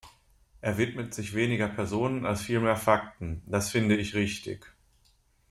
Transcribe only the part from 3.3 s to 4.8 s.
Das finde ich richtig.